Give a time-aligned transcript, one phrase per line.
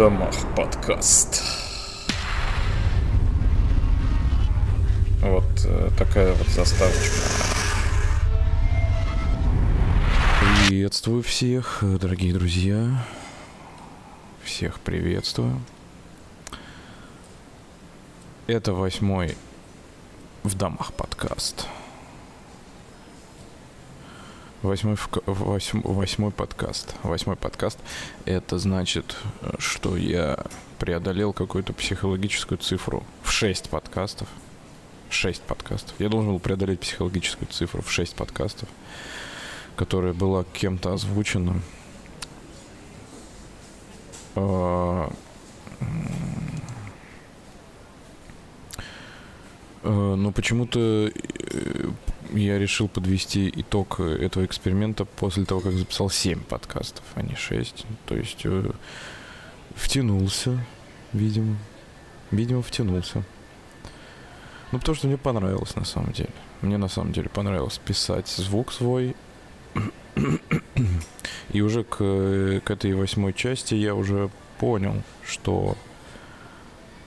[0.00, 1.42] домах подкаст.
[5.20, 7.18] Вот э, такая вот заставочка.
[10.66, 13.04] Приветствую всех, дорогие друзья.
[14.42, 15.60] Всех приветствую.
[18.46, 19.36] Это восьмой
[20.44, 21.66] в домах подкаст.
[24.62, 26.94] Восьмой, восьм, восьмой подкаст.
[27.02, 27.78] Восьмой подкаст.
[28.26, 29.16] Это значит,
[29.58, 30.38] что я
[30.78, 34.28] преодолел какую-то психологическую цифру в шесть подкастов.
[35.08, 35.98] Шесть подкастов.
[35.98, 38.68] Я должен был преодолеть психологическую цифру в шесть подкастов,
[39.76, 41.62] которая была кем-то озвучена.
[44.34, 45.10] А,
[49.82, 51.90] э, но почему-то э,
[52.34, 57.86] я решил подвести итог этого эксперимента после того, как записал 7 подкастов, а не 6.
[58.06, 58.70] То есть э,
[59.74, 60.64] втянулся,
[61.12, 61.56] видимо.
[62.30, 63.24] Видимо, втянулся.
[64.72, 66.30] Ну, потому что мне понравилось на самом деле.
[66.62, 69.16] Мне на самом деле понравилось писать звук свой.
[71.50, 75.76] И уже к, к этой восьмой части я уже понял, что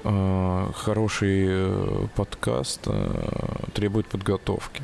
[0.03, 4.83] э, хороший э, подкаст э, требует подготовки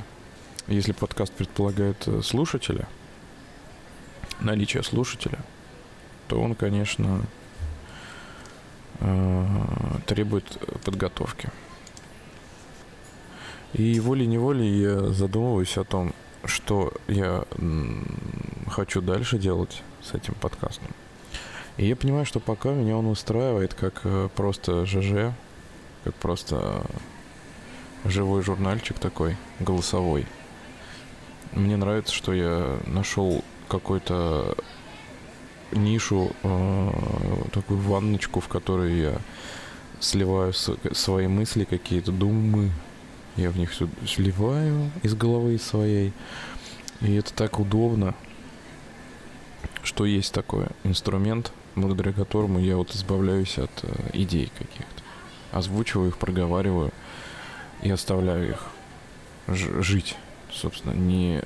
[0.69, 2.87] если подкаст предполагает э, слушателя,
[4.39, 5.39] наличие слушателя,
[6.27, 7.21] то он, конечно,
[8.99, 9.47] э,
[10.05, 10.45] требует
[10.85, 11.49] подготовки.
[13.73, 16.13] И волей-неволей я задумываюсь о том,
[16.45, 17.45] что я
[18.67, 20.87] хочу дальше делать с этим подкастом.
[21.77, 25.33] И я понимаю, что пока меня он устраивает как э, просто ЖЖ,
[26.03, 26.85] как просто
[28.05, 30.27] живой журнальчик такой, голосовой–
[31.53, 34.55] мне нравится, что я нашел какой-то
[35.71, 36.91] нишу, э,
[37.51, 39.21] такую ванночку, в которой я
[39.99, 42.71] сливаю с, свои мысли, какие-то думы.
[43.35, 46.13] Я в них все сливаю из головы своей.
[47.01, 48.13] И это так удобно,
[49.83, 55.03] что есть такой инструмент, благодаря которому я вот избавляюсь от э, идей каких-то.
[55.51, 56.91] Озвучиваю их, проговариваю
[57.81, 58.65] и оставляю их
[59.47, 60.15] жить
[60.51, 61.43] собственно, не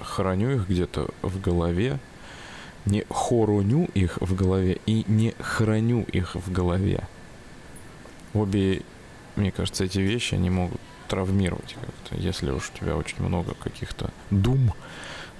[0.00, 1.98] храню их где-то в голове,
[2.86, 7.06] не хороню их в голове и не храню их в голове.
[8.32, 8.82] Обе,
[9.36, 12.16] мне кажется, эти вещи, они могут травмировать как-то.
[12.16, 14.72] Если уж у тебя очень много каких-то дум,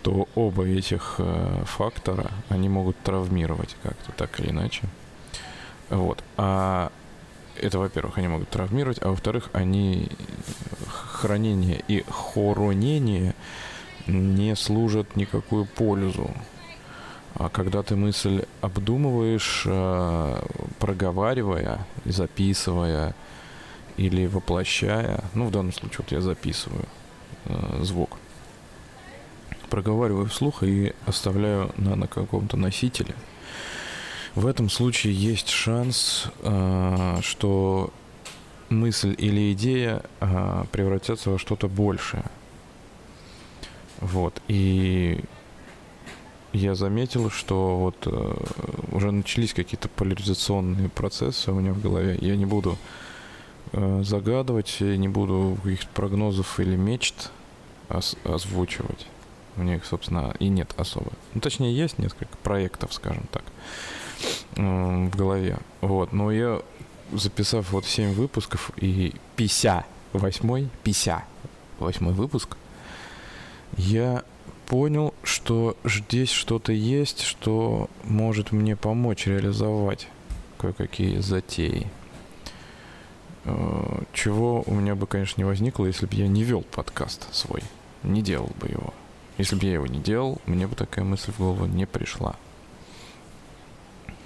[0.03, 4.83] то оба этих э, фактора, они могут травмировать как-то так или иначе.
[5.91, 6.25] Вот.
[6.37, 6.91] А
[7.57, 10.09] это, во-первых, они могут травмировать, а во-вторых, они
[11.21, 13.35] хранение и хоронение
[14.07, 16.31] не служат никакую пользу.
[17.35, 20.43] А когда ты мысль обдумываешь, э,
[20.79, 23.15] проговаривая, записывая
[23.97, 26.87] или воплощая, ну, в данном случае вот я записываю
[27.45, 28.17] э, звук,
[29.69, 33.15] проговариваю вслух и оставляю на, на каком-то носителе–
[34.35, 37.93] в этом случае есть шанс, э, что
[38.71, 42.25] мысль или идея э, превратятся во что-то большее.
[44.01, 44.41] Вот.
[44.49, 45.23] И
[46.53, 48.35] я заметил, что вот э,
[48.93, 52.17] уже начались какие-то поляризационные процессы у меня в голове.
[52.21, 52.79] Я не буду
[53.73, 57.31] загадывать, не буду каких-то прогнозов или мечт
[58.25, 59.07] озвучивать.
[59.57, 61.13] У них, собственно, и нет особо.
[61.35, 63.45] Ну, точнее, есть несколько проектов, скажем так
[64.57, 65.59] в голове.
[65.83, 66.13] Вот.
[66.13, 66.63] Но я,
[67.13, 72.57] записав вот 7 выпусков и 58, 58 выпуск,
[73.77, 74.23] я
[74.67, 80.09] понял, что здесь что-то есть, что может мне помочь реализовать
[80.59, 81.89] кое-какие затеи.
[83.45, 87.63] Э, чего у меня бы, конечно, не возникло, если бы я не вел подкаст свой,
[88.03, 88.95] не делал бы его.
[89.39, 92.37] Если бы я его не делал, мне бы такая мысль в голову не пришла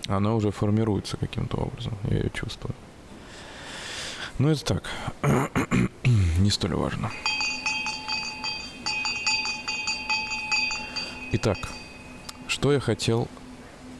[0.07, 2.75] она уже формируется каким-то образом, я ее чувствую.
[4.39, 4.91] Но это так,
[6.39, 7.11] не столь важно.
[11.33, 11.59] Итак,
[12.49, 13.29] что я хотел...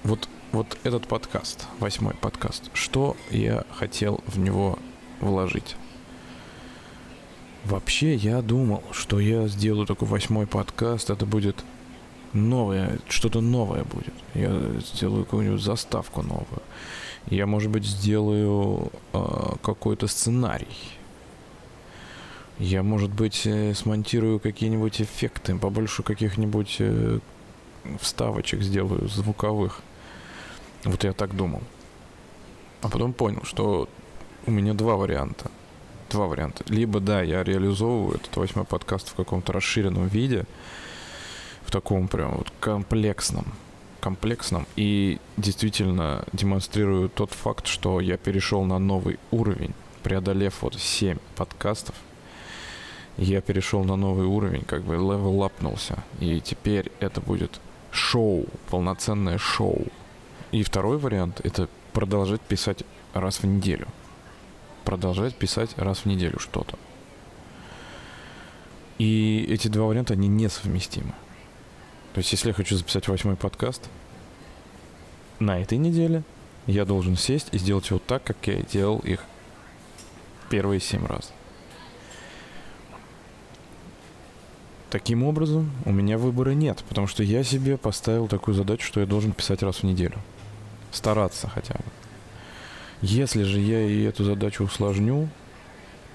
[0.03, 4.79] Вот, вот этот подкаст, восьмой подкаст, что я хотел в него
[5.21, 5.77] вложить?
[7.65, 11.65] Вообще, я думал, что я сделаю такой восьмой подкаст, это будет
[12.35, 14.15] новое, что-то новое будет.
[14.35, 16.63] Я сделаю какую-нибудь заставку новую.
[17.27, 19.19] Я, может быть, сделаю э,
[19.63, 20.77] какой-то сценарий.
[22.59, 27.19] Я, может быть, э, смонтирую какие-нибудь эффекты, побольше каких-нибудь э,
[28.01, 29.81] вставочек сделаю звуковых.
[30.85, 31.63] Вот я так думал.
[32.83, 33.89] А потом понял, что
[34.47, 35.51] у меня два варианта.
[36.11, 36.63] Два варианта.
[36.69, 40.45] Либо, да, я реализовываю этот восьмой подкаст в каком-то расширенном виде,
[41.65, 43.47] в таком прям вот комплексном,
[44.01, 51.19] комплексном, и действительно демонстрирую тот факт, что я перешел на новый уровень, преодолев вот 7
[51.37, 51.95] подкастов,
[53.17, 56.03] я перешел на новый уровень, как бы level апнулся.
[56.21, 59.87] И теперь это будет шоу, полноценное шоу.
[60.51, 62.83] И второй вариант— это продолжать писать
[63.13, 63.87] раз в неделю.
[64.85, 66.77] Продолжать писать раз в неделю что-то.
[68.99, 71.13] И эти два варианта, они несовместимы.
[72.15, 73.91] То есть, если я хочу записать восьмой подкаст,
[75.41, 76.23] на этой неделе
[76.67, 79.25] я должен сесть и сделать его так, как я делал их
[80.49, 81.33] первые семь раз.
[84.91, 89.07] Таким образом, у меня выбора нет, потому что я себе поставил такую задачу, что я
[89.07, 90.19] должен писать раз в неделю.
[90.93, 91.85] Стараться хотя бы.
[93.03, 95.29] Если же я и эту задачу усложню,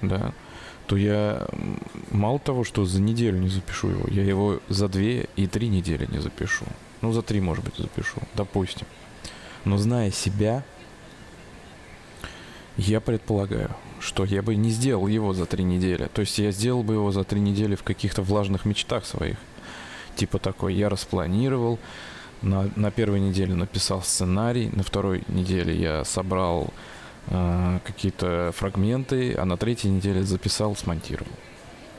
[0.00, 0.32] да,
[0.90, 1.46] то я
[2.10, 6.08] мало того, что за неделю не запишу его, я его за две и три недели
[6.10, 6.64] не запишу.
[7.00, 8.88] Ну, за три, может быть, запишу, допустим.
[9.64, 10.64] Но зная себя,
[12.76, 13.70] я предполагаю,
[14.00, 16.08] что я бы не сделал его за три недели.
[16.12, 19.36] То есть я сделал бы его за три недели в каких-то влажных мечтах своих.
[20.16, 21.78] Типа такой, я распланировал,
[22.42, 26.74] на, на первой неделе написал сценарий, на второй неделе я собрал
[27.84, 31.32] какие-то фрагменты, а на третьей неделе записал, смонтировал.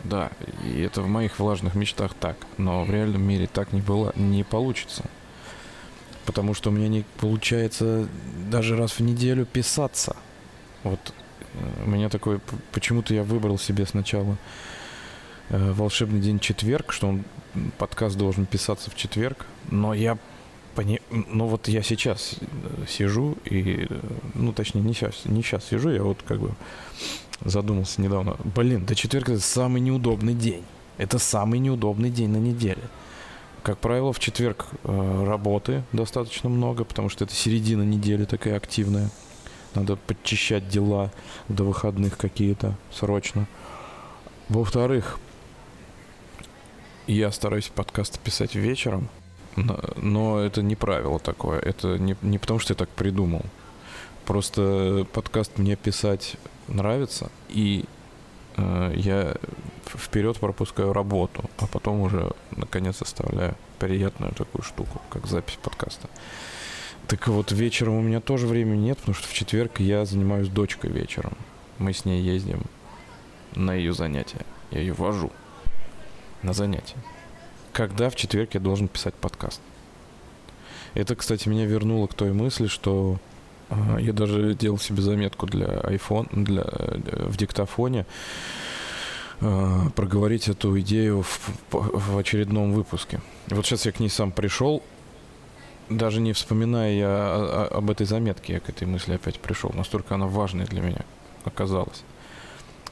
[0.04, 0.32] Да,
[0.66, 4.44] и это в моих влажных мечтах так, но в реальном мире так не было, не
[4.44, 5.04] получится.
[6.26, 8.08] Потому что у меня не получается
[8.50, 10.16] даже раз в неделю писаться.
[10.84, 11.14] Вот
[11.86, 12.40] у меня такой,
[12.72, 14.38] почему-то я выбрал себе сначала
[15.50, 17.24] э, волшебный день четверг, что он
[17.78, 20.18] подкаст должен писаться в четверг, но я
[20.82, 21.02] пони...
[21.10, 24.00] ну вот я сейчас э, сижу и, э,
[24.34, 26.52] ну точнее не сейчас, не сейчас сижу, я вот как бы
[27.44, 30.64] задумался недавно, блин, да четверг это самый неудобный день,
[30.98, 32.82] это самый неудобный день на неделе.
[33.64, 39.10] Как правило, в четверг э, работы достаточно много, потому что это середина недели такая активная.
[39.76, 41.12] Надо подчищать дела
[41.48, 43.48] до выходных какие-то срочно.
[44.50, 45.20] Во-вторых,
[47.08, 49.10] я стараюсь подкасты писать вечером,
[49.56, 51.60] но это не правило такое.
[51.60, 53.44] Это не, не потому, что я так придумал.
[54.26, 56.38] Просто подкаст мне писать
[56.68, 57.86] нравится, и
[58.56, 59.36] э, я
[59.86, 66.08] вперед пропускаю работу, а потом уже наконец оставляю приятную такую штуку, как запись подкаста.
[67.08, 70.92] Так вот, вечером у меня тоже времени нет, потому что в четверг я занимаюсь дочкой
[70.92, 71.34] вечером.
[71.78, 72.62] Мы с ней ездим
[73.56, 74.46] на ее занятия.
[74.70, 75.32] Я ее вожу
[76.42, 76.98] на занятия.
[77.74, 79.62] Когда в четверг я должен писать подкаст?
[80.94, 83.18] Это, кстати, меня вернуло к той мысли, что
[83.70, 88.06] э, я даже делал себе заметку для iPhone, для, э, в диктофоне,
[89.40, 91.40] э, проговорить эту идею в,
[91.72, 93.22] в очередном выпуске.
[93.48, 94.84] Вот сейчас я к ней сам пришел,
[95.90, 99.72] даже не вспоминая я об этой заметке, я к этой мысли опять пришел.
[99.74, 101.06] Настолько она важная для меня
[101.46, 102.04] оказалась.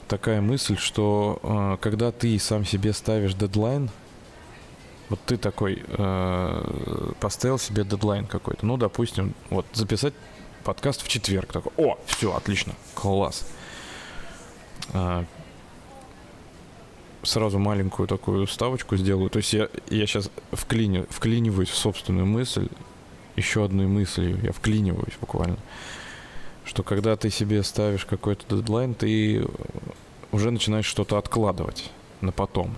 [0.07, 3.89] Такая мысль, что э, когда ты сам себе ставишь дедлайн,
[5.09, 10.13] вот ты такой э, поставил себе дедлайн какой-то, ну, допустим, вот записать
[10.63, 11.51] подкаст в четверг.
[11.51, 13.45] Такой, о, все, отлично, класс.
[14.93, 15.23] Э,
[17.23, 19.29] сразу маленькую такую ставочку сделаю.
[19.29, 22.69] То есть я, я сейчас вклиню, вклиниваюсь в собственную мысль,
[23.35, 25.57] еще одной мыслью, я вклиниваюсь буквально,
[26.65, 29.45] что когда ты себе ставишь какой-то дедлайн, ты
[30.31, 31.89] уже начинаешь что-то откладывать
[32.21, 32.75] на потом.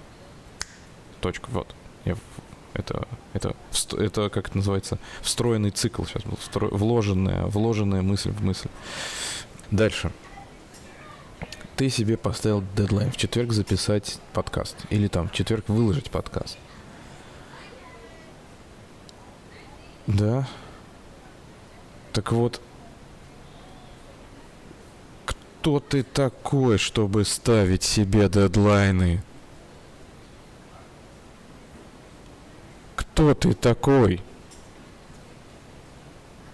[1.19, 1.75] Точка, вот.
[2.05, 2.15] Я,
[2.73, 3.55] это, это,
[3.97, 8.69] это, как это называется, встроенный цикл сейчас был, встро, вложенная, вложенная мысль в мысль.
[9.69, 10.11] Дальше.
[11.75, 14.75] Ты себе поставил дедлайн в четверг записать подкаст.
[14.89, 16.57] Или там в четверг выложить подкаст.
[20.07, 20.47] Да.
[22.13, 22.61] Так вот,
[25.25, 29.23] кто ты такой, чтобы ставить себе дедлайны?
[33.13, 34.21] Кто ты такой?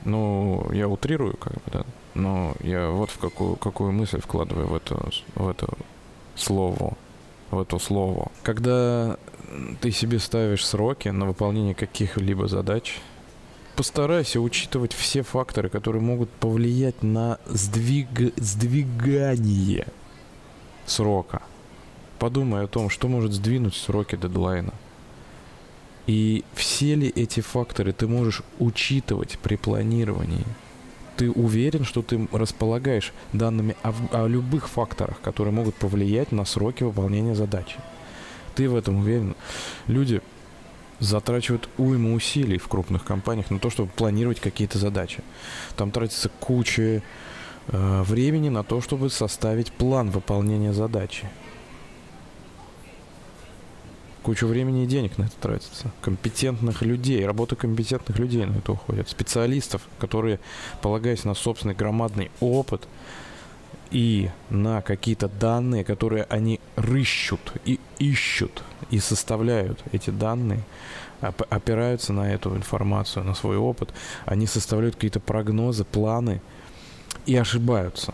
[0.05, 1.85] Ну, я утрирую, как бы, да.
[2.13, 4.97] Но я вот в какую, какую мысль вкладываю в это,
[5.35, 5.67] в это
[6.35, 6.97] слово.
[7.51, 8.31] В это слово.
[8.43, 9.17] Когда
[9.81, 12.99] ты себе ставишь сроки на выполнение каких-либо задач,
[13.75, 18.33] постарайся учитывать все факторы, которые могут повлиять на сдвиг...
[18.37, 19.87] сдвигание
[20.85, 21.41] срока.
[22.17, 24.73] Подумай о том, что может сдвинуть сроки дедлайна.
[26.07, 30.45] И все ли эти факторы ты можешь учитывать при планировании?
[31.17, 36.83] Ты уверен, что ты располагаешь данными о, о любых факторах, которые могут повлиять на сроки
[36.83, 37.75] выполнения задачи?
[38.55, 39.35] Ты в этом уверен?
[39.87, 40.21] Люди
[40.99, 45.23] затрачивают уйму усилий в крупных компаниях на то, чтобы планировать какие-то задачи.
[45.75, 47.03] Там тратится куча
[47.67, 51.29] э, времени на то, чтобы составить план выполнения задачи.
[54.27, 55.89] Куча времени и денег на это тратится.
[56.01, 59.07] Компетентных людей, работа компетентных людей на это уходит.
[59.07, 60.41] Специалистов, которые,
[60.81, 62.89] полагаясь на собственный громадный опыт,
[63.89, 70.59] и на какие-то данные, которые они рыщут и ищут и составляют эти данные,
[71.21, 73.93] опираются на эту информацию, на свой опыт,
[74.25, 76.41] они составляют какие-то прогнозы, планы
[77.25, 78.13] и ошибаются.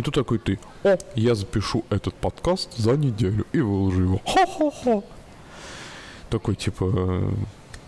[0.00, 4.20] И тут такой ты, о, я запишу этот подкаст за неделю и выложу его.
[4.24, 5.02] Ха-ха-ха.
[6.30, 7.34] Такой типа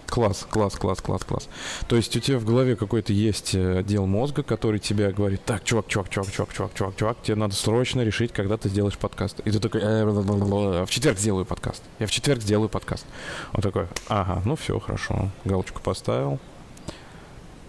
[0.09, 1.49] Класс, класс, класс, класс, класс.
[1.89, 5.65] То есть у тебя в голове какой-то есть э, отдел мозга, который тебе говорит, так,
[5.65, 9.41] чувак, чувак, чувак, чувак, чувак, чувак, чувак, тебе надо срочно решить, когда ты сделаешь подкаст.
[9.47, 11.83] И ты такой, «Э, в четверг сделаю подкаст.
[11.99, 13.07] Я в четверг сделаю подкаст.
[13.55, 15.31] Он такой, ага, ну все, хорошо.
[15.47, 16.39] Галочку поставил.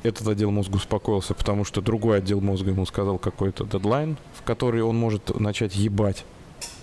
[0.03, 4.81] Этот отдел мозга успокоился, потому что другой отдел мозга ему сказал какой-то дедлайн, в который
[4.83, 6.25] он может начать ебать.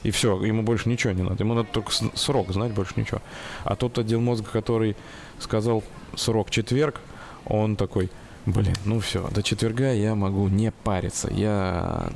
[0.02, 1.42] И все, ему больше ничего не надо.
[1.44, 3.20] Ему надо только срок знать, больше ничего.
[3.64, 4.96] А тот отдел мозга, который
[5.38, 5.84] сказал
[6.16, 7.00] срок четверг,
[7.44, 8.10] он такой,
[8.46, 11.30] блин, ну все, до четверга я могу не париться.
[11.30, 12.10] Я,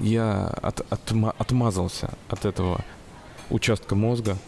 [0.00, 2.82] я от, отма, отмазался от этого
[3.50, 4.38] участка мозга,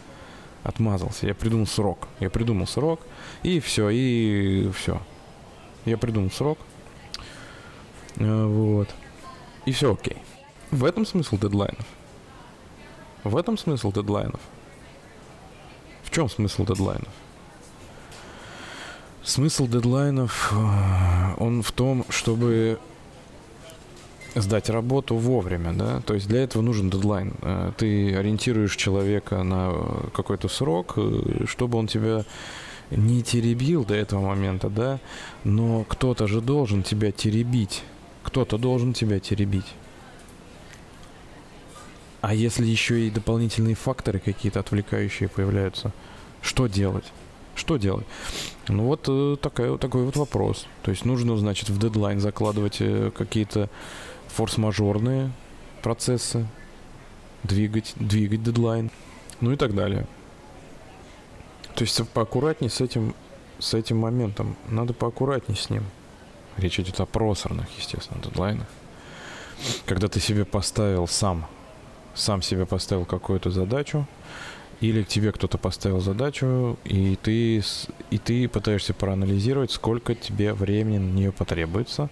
[0.63, 1.27] отмазался.
[1.27, 2.09] Я придумал срок.
[2.21, 3.01] Я придумал срок,
[3.43, 5.03] и все, и все.
[5.85, 6.59] Я придумал срок.
[8.17, 8.89] Э, вот.
[9.67, 10.17] И все окей.
[10.71, 11.87] В этом смысл дедлайнов.
[13.25, 14.41] В этом смысл дедлайнов.
[16.03, 17.09] В чем смысл дедлайнов?
[19.25, 22.79] Смысл дедлайнов, э, он в том, чтобы
[24.35, 27.35] сдать работу вовремя, да, то есть для этого нужен дедлайн.
[27.43, 29.73] Э, ты ориентируешь человека на
[30.13, 30.97] какой-то срок,
[31.47, 32.25] чтобы он тебя
[32.97, 35.01] не теребил до этого момента, да,
[35.45, 37.83] но кто-то же должен тебя теребить,
[38.23, 39.67] кто-то должен тебя теребить.
[42.21, 45.93] А если еще и дополнительные факторы какие-то отвлекающие появляются,
[46.41, 47.05] что делать?
[47.55, 48.07] Что делать?
[48.69, 50.67] Ну вот э, такая, такой вот вопрос.
[50.83, 53.69] То есть нужно, значит, в дедлайн закладывать э, какие-то
[54.29, 55.33] форс-мажорные
[55.83, 56.47] процессы,
[57.43, 58.91] двигать, двигать дедлайн,
[59.41, 60.07] ну и так далее.
[61.75, 63.15] То есть поаккуратнее с этим,
[63.59, 64.57] с этим моментом.
[64.69, 65.85] Надо поаккуратнее с ним.
[66.57, 68.67] Речь идет о просорных, естественно, дедлайнах.
[69.87, 71.47] Когда ты себе поставил сам
[72.15, 74.07] сам себе поставил какую-то задачу,
[74.81, 77.63] или к тебе кто-то поставил задачу, и ты,
[78.11, 82.11] и ты пытаешься проанализировать, сколько тебе времени на нее потребуется,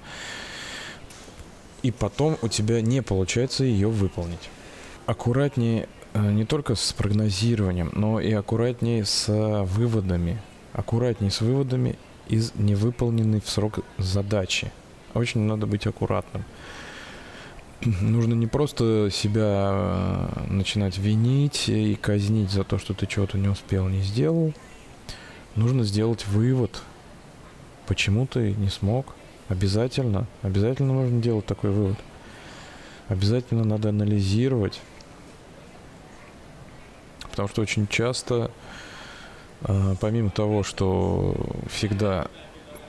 [1.83, 4.51] и потом у тебя не получается ее выполнить.
[5.07, 9.27] Аккуратнее не только с прогнозированием, но и аккуратнее с
[9.65, 10.39] выводами.
[10.73, 11.97] Аккуратнее с выводами
[12.29, 14.73] из невыполненной в срок задачи.
[15.15, 16.45] Очень надо быть аккуратным
[17.83, 23.49] нужно не просто себя э, начинать винить и казнить за то, что ты чего-то не
[23.49, 24.53] успел, не сделал.
[25.57, 26.83] Нужно сделать вывод,
[27.87, 29.15] почему ты не смог.
[29.49, 31.99] Обязательно, обязательно нужно делать такой вывод.
[33.09, 34.81] Обязательно надо анализировать.
[37.31, 38.51] Потому что очень часто,
[39.63, 41.35] э, помимо того, что
[41.71, 42.27] всегда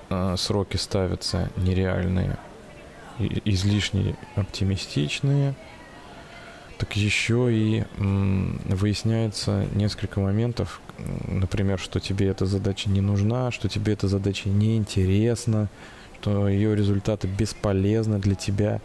[0.09, 2.37] э, сроки ставятся нереальные,
[3.45, 5.53] излишне оптимистичные,
[6.77, 10.81] так еще и выясняется несколько моментов,
[11.27, 15.69] например, что тебе эта задача не нужна, что тебе эта задача не интересна,
[16.19, 18.81] что ее результаты бесполезны для тебя,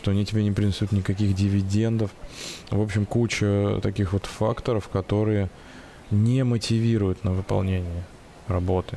[0.00, 2.10] что они тебе не принесут никаких дивидендов.
[2.70, 5.50] В общем, куча таких вот факторов, которые
[6.10, 8.02] не мотивируют на выполнение
[8.48, 8.96] работы.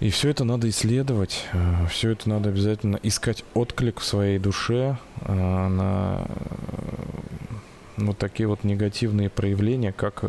[0.00, 4.98] И все это надо исследовать, э, все это надо обязательно искать отклик в своей душе
[5.22, 10.24] э, на э, вот такие вот негативные проявления, как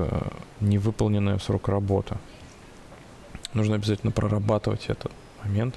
[0.62, 2.18] невыполненная в срок работа.
[3.54, 5.12] Нужно обязательно прорабатывать этот
[5.44, 5.76] момент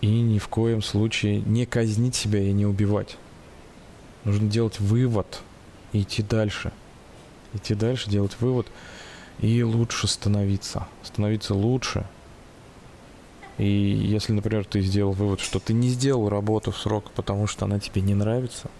[0.00, 3.16] и ни в коем случае не казнить себя и не убивать.
[4.24, 5.42] Нужно делать вывод
[5.92, 6.72] и идти дальше.
[7.52, 8.66] Идти дальше, делать вывод
[9.40, 10.86] и лучше становиться.
[11.02, 12.06] Становиться лучше–
[13.60, 17.66] и если, например, ты сделал вывод, что ты не сделал работу в срок, потому что
[17.66, 18.70] она тебе не нравится,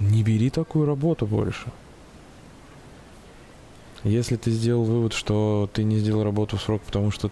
[0.00, 1.70] не бери такую работу больше.
[4.02, 7.30] Если ты сделал вывод, что ты не сделал работу в срок, потому что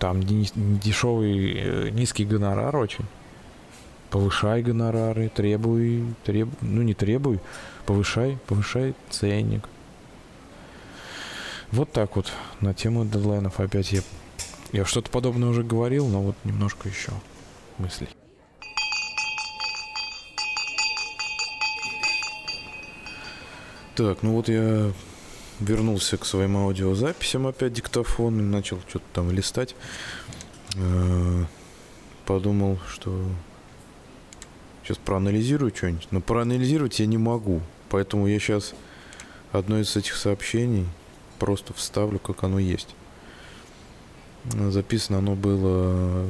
[0.00, 3.04] там дешевый, э, низкий гонорар очень,
[4.08, 6.48] повышай гонорары, требуй, треб...
[6.62, 7.38] ну не требуй,
[7.84, 9.68] повышай, повышай ценник.
[11.70, 14.00] Вот так вот на тему дедлайнов опять я,
[14.72, 17.12] я что-то подобное уже говорил, но вот немножко еще
[17.76, 18.08] мыслей.
[23.96, 24.92] Так, ну вот я
[25.60, 29.76] вернулся к своим аудиозаписям опять диктофон, начал что-то там листать.
[30.76, 31.44] Э,
[32.26, 33.24] подумал, что
[34.82, 36.08] сейчас проанализирую что-нибудь.
[36.10, 37.60] Но проанализировать я не могу.
[37.88, 38.74] Поэтому я сейчас
[39.52, 40.86] одно из этих сообщений
[41.38, 42.94] просто вставлю, как оно есть.
[44.44, 46.26] Записано оно было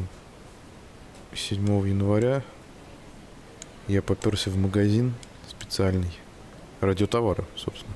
[1.35, 2.43] 7 января.
[3.87, 5.15] Я поперся в магазин
[5.49, 6.11] специальный.
[6.81, 7.95] Радиотовары, собственно.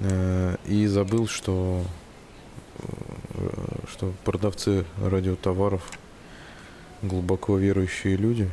[0.00, 1.82] Э, и забыл, что,
[2.78, 3.48] э,
[3.90, 5.82] что продавцы радиотоваров
[7.02, 8.50] глубоко верующие люди.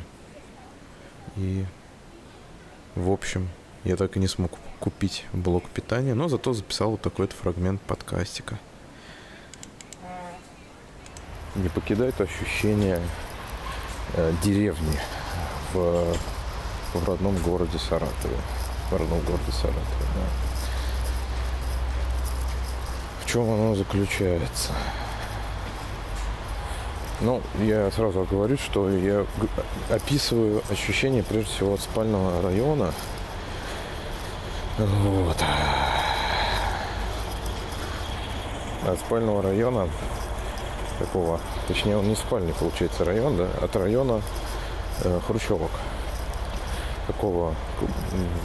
[1.36, 1.64] И,
[2.94, 3.48] в общем,
[3.84, 7.80] я так и не смог купить блок питания, но зато записал вот такой вот фрагмент
[7.82, 8.58] подкастика.
[11.56, 13.00] Не покидает ощущение
[14.14, 14.98] э, деревни
[15.72, 16.16] в,
[16.94, 18.36] в родном городе Саратове.
[18.90, 20.53] В родном городе Саратове, да
[23.34, 24.70] чем оно заключается?
[27.20, 29.26] Ну, я сразу говорю, что я
[29.90, 32.92] описываю ощущения прежде всего от спального района.
[34.78, 35.36] Вот.
[38.86, 39.88] От спального района
[41.00, 44.22] такого, точнее он не спальный получается район, да, от района
[45.02, 45.72] э, Хрущевок.
[47.08, 47.56] Такого,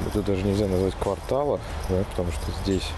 [0.07, 2.89] это даже нельзя назвать квартала, да, потому что здесь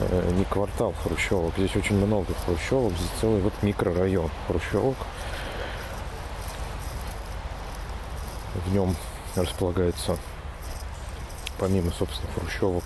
[0.00, 1.54] не квартал хрущевок.
[1.56, 2.92] Здесь очень много хрущевок.
[2.94, 4.96] Здесь целый вот микрорайон хрущевок.
[8.54, 8.94] В нем
[9.34, 10.18] располагается,
[11.58, 12.84] помимо, собственно, хрущевок,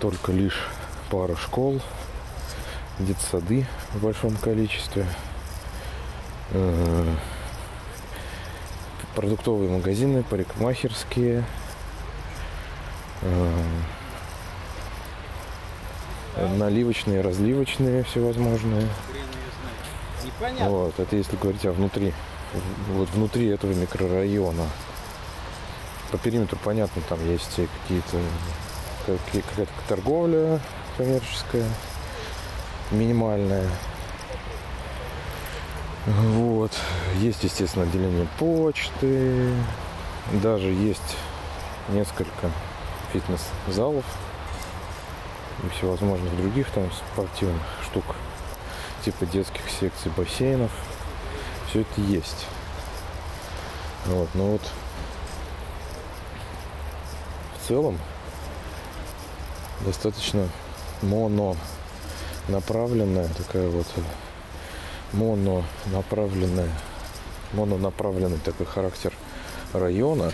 [0.00, 0.66] только лишь
[1.10, 1.80] пара школ,
[2.98, 5.06] детсады в большом количестве,
[6.50, 7.14] э,
[9.14, 11.44] продуктовые магазины, парикмахерские,
[13.22, 13.52] э,
[16.48, 18.88] наливочные, разливочные всевозможные.
[20.60, 22.12] Вот, это если говорить о внутри,
[22.92, 24.66] вот внутри этого микрорайона.
[26.10, 28.18] По периметру понятно, там есть какие-то
[29.06, 30.60] какая-то торговля
[30.96, 31.68] коммерческая,
[32.90, 33.68] минимальная.
[36.06, 36.72] Вот.
[37.16, 39.52] Есть, естественно, отделение почты.
[40.42, 41.16] Даже есть
[41.88, 42.50] несколько
[43.12, 44.04] фитнес-залов
[45.66, 48.04] и всевозможных других там спортивных штук,
[49.04, 50.70] типа детских секций, бассейнов.
[51.68, 52.46] Все это есть.
[54.06, 54.60] Вот, но вот
[57.58, 57.98] в целом
[59.80, 60.48] достаточно
[61.02, 61.56] моно
[62.48, 63.86] направленная такая вот
[65.12, 66.68] моно направленная
[67.52, 69.12] мононаправленный такой характер
[69.72, 70.32] района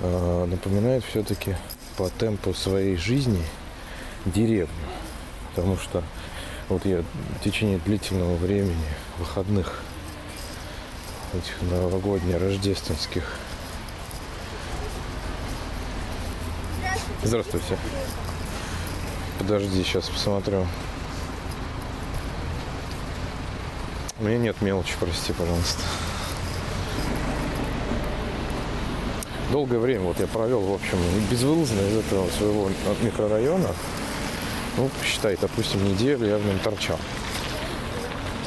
[0.00, 1.56] э, напоминает все-таки
[1.96, 3.44] по темпу своей жизни–
[4.26, 4.68] деревню.
[5.54, 6.02] Потому что
[6.68, 8.76] вот я в течение длительного времени,
[9.18, 9.82] выходных,
[11.34, 13.36] этих новогодних, рождественских.
[17.22, 17.76] Здравствуйте.
[19.38, 20.66] Подожди, сейчас посмотрю.
[24.18, 25.82] У меня нет мелочи, прости, пожалуйста.
[29.50, 30.98] Долгое время вот я провел, в общем,
[31.30, 32.70] безвылазно из этого своего
[33.02, 33.74] микрорайона.
[34.80, 36.98] Ну, считай, допустим, неделю я в нем торчал.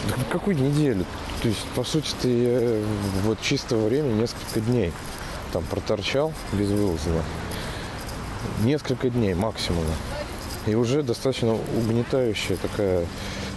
[0.10, 1.06] Да какую неделю?
[1.44, 2.82] То есть, по сути-то я
[3.24, 4.92] вот чистого времени несколько дней
[5.52, 7.22] там проторчал безвылазно.
[8.64, 9.84] Несколько дней максимум.
[10.66, 13.06] И уже достаточно угнетающая такая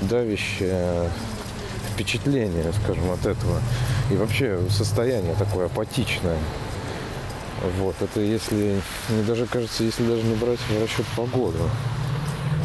[0.02, 1.10] давящая
[1.94, 3.58] впечатление, скажем, от этого.
[4.10, 6.36] И вообще состояние такое апатичное.
[7.78, 11.70] Вот, это если, мне даже кажется, если даже не брать в расчет погоду.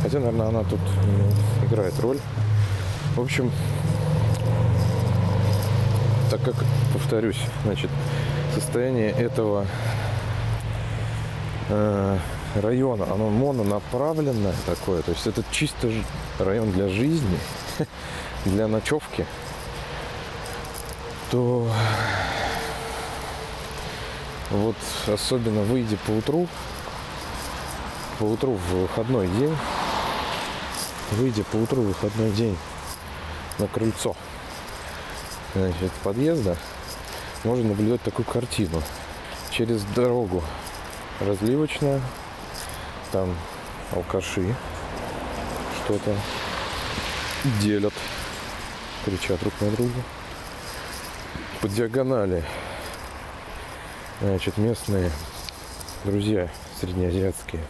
[0.02, 0.80] Хотя, наверное, она тут
[1.64, 2.20] играет роль.
[3.16, 3.52] В общем,
[6.30, 6.56] так как,
[6.94, 7.90] повторюсь, значит,
[8.56, 9.66] состояние этого
[11.70, 12.18] э,
[12.56, 15.92] района, оно мононаправленное такое, то есть это чисто
[16.40, 17.38] район для жизни,
[18.46, 19.26] для ночевки,
[21.32, 21.68] то
[24.50, 24.76] вот
[25.08, 26.48] особенно выйдя по утру,
[28.20, 29.56] по утру в выходной день,
[31.12, 32.58] выйдя по утру выходной день
[33.60, 34.16] на крыльцо
[35.54, 36.58] значит, подъезда,
[37.44, 38.82] можно наблюдать такую картину.
[39.52, 40.44] Через дорогу
[41.20, 42.02] разливочная,
[43.12, 43.36] там
[43.92, 44.56] алкаши
[45.84, 46.16] что-то
[47.62, 47.94] делят,
[49.04, 50.02] кричат друг на друга.
[51.60, 52.44] По диагонали,
[54.22, 55.12] значит, местные
[56.06, 57.64] друзья среднеазиатские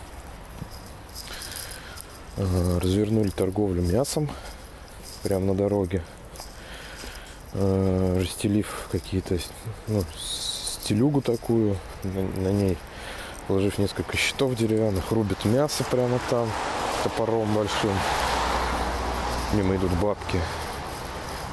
[2.38, 4.30] развернули торговлю мясом
[5.24, 6.04] прямо на дороге,
[7.54, 9.38] э, расстелив какие-то,
[9.88, 12.78] ну, стелюгу такую, на, на ней
[13.48, 16.50] положив несколько щитов деревянных, рубят мясо прямо там
[17.04, 17.92] топором большим.
[19.54, 20.40] Мимо идут бабки,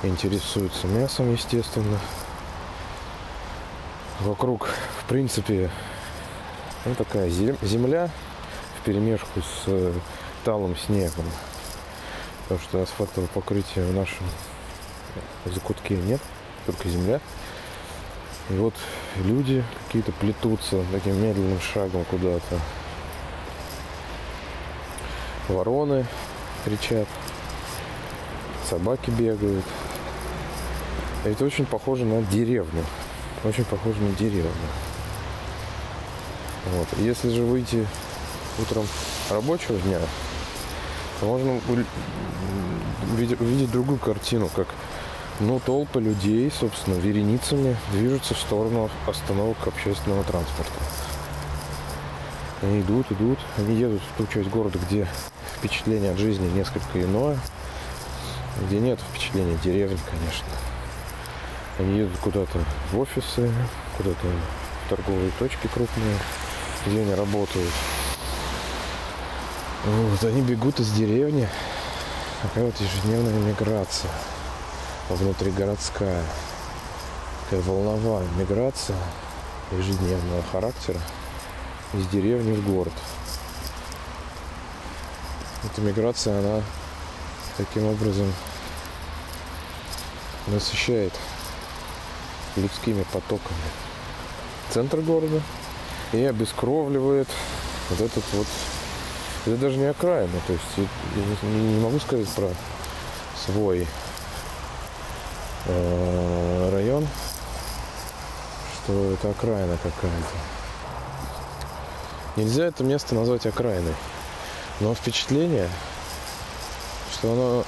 [0.05, 1.99] интересуются мясом, естественно.
[4.21, 4.69] Вокруг,
[5.01, 5.71] в принципе,
[6.85, 8.11] ну, такая земля
[8.81, 9.93] в перемешку с э,
[10.45, 11.25] талым снегом.
[12.43, 14.27] Потому что асфальтового покрытия в нашем
[15.45, 16.21] закутке нет,
[16.67, 17.21] только земля.
[18.51, 18.75] И вот
[19.17, 22.59] люди какие-то плетутся таким медленным шагом куда-то.
[25.49, 26.07] Вороны
[26.65, 27.07] кричат,
[28.69, 29.65] собаки бегают.
[31.25, 32.85] Это очень похоже на деревню.
[33.45, 34.51] Очень похоже на деревню.
[36.73, 36.89] Вот.
[36.99, 37.87] Если же выйти
[38.59, 38.87] утром
[39.31, 40.01] рабочего дня,
[41.23, 41.61] можно
[43.15, 44.69] увидеть другую картину, как
[45.41, 50.73] ну, толпы людей, собственно, вереницами движутся в сторону остановок общественного транспорта.
[52.63, 55.07] Они идут, идут, они едут в ту часть города, где
[55.57, 57.39] впечатление от жизни несколько иное,
[58.67, 60.49] где нет впечатления деревни, конечно.
[61.79, 62.59] Они едут куда-то
[62.91, 63.49] в офисы,
[63.97, 66.17] куда-то в торговые точки крупные,
[66.85, 67.71] где они работают.
[69.85, 71.49] Вот, они бегут из деревни.
[72.43, 74.11] Такая вот ежедневная миграция
[75.09, 76.23] внутригородская,
[77.45, 78.97] такая волновая миграция
[79.73, 81.01] ежедневного характера
[81.95, 82.93] из деревни в город.
[85.65, 86.63] Эта миграция, она
[87.57, 88.33] таким образом
[90.47, 91.13] насыщает
[92.57, 93.59] людскими потоками
[94.71, 95.41] центр города
[96.13, 97.29] и обескровливает
[97.91, 98.47] вот этот вот
[99.53, 102.51] это даже не окраина, то есть я не могу сказать про
[103.47, 103.87] свой
[105.71, 107.07] Э, район,
[108.73, 110.35] что это окраина какая-то.
[112.37, 113.95] Нельзя это место назвать окраиной.
[114.81, 115.69] Но впечатление,
[117.13, 117.65] что оно,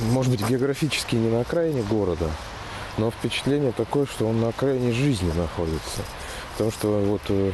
[0.00, 2.28] может быть, географически не на окраине города,
[2.96, 6.00] но впечатление такое, что он на окраине жизни находится.
[6.52, 7.52] Потому что вот э,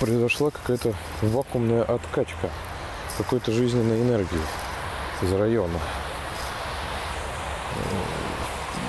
[0.00, 2.50] произошла какая-то вакуумная откачка
[3.18, 4.40] какой-то жизненной энергии
[5.22, 5.78] из района.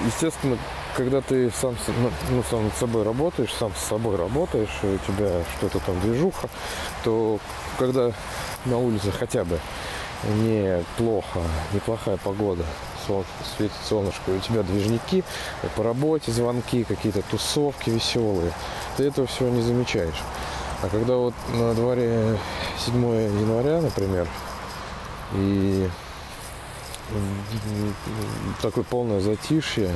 [0.06, 0.58] Естественно,
[0.95, 5.43] когда ты сам, ну, ну, сам над собой работаешь, сам с собой работаешь, у тебя
[5.58, 6.50] что-то там движуха,
[7.04, 7.39] то
[7.78, 8.12] когда
[8.65, 9.60] на улице хотя бы
[10.26, 11.42] не плохо,
[11.74, 12.66] неплохая погода,
[13.56, 15.24] светит солнышко, у тебя движники,
[15.76, 18.52] по работе звонки, какие-то тусовки веселые,
[18.98, 20.24] ты этого всего не замечаешь.
[20.82, 22.38] А когда вот на дворе
[22.86, 24.28] 7 января, например,
[25.34, 25.90] и
[28.62, 29.96] такое полное затишье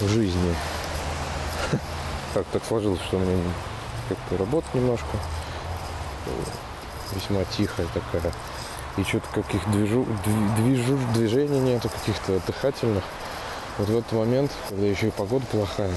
[0.00, 0.54] в жизни.
[2.34, 3.38] Как так сложилось, что у меня
[4.08, 5.16] как-то работа немножко
[7.14, 8.32] весьма тихая такая.
[8.96, 10.06] И что-то каких движу,
[10.56, 13.02] движу, движений нету, каких-то дыхательных.
[13.78, 15.90] Вот в этот момент, когда еще и погода плохая,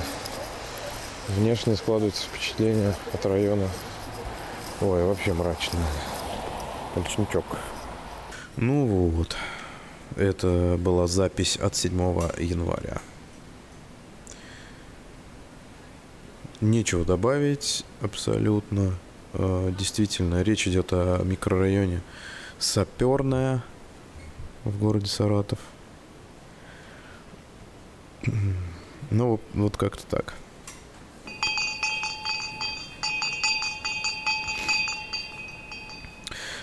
[1.27, 3.67] внешне складывается впечатление от района.
[4.81, 5.79] Ой, вообще мрачно.
[6.95, 7.45] Ночничок.
[8.55, 9.35] Ну вот.
[10.15, 11.93] Это была запись от 7
[12.39, 12.99] января.
[16.61, 18.95] Нечего добавить абсолютно.
[19.33, 22.01] Э, действительно, речь идет о микрорайоне
[22.59, 23.63] Саперная
[24.63, 25.59] в городе Саратов.
[29.11, 30.33] Ну, вот как-то так.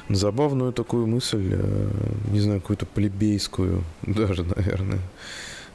[0.09, 1.91] забавную такую мысль, э,
[2.31, 5.01] не знаю, какую-то плебейскую даже, наверное,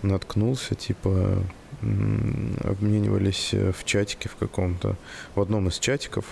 [0.02, 1.44] наткнулся, типа
[1.82, 4.96] обменивались э, в чатике в каком-то,
[5.36, 6.26] в одном из чатиков,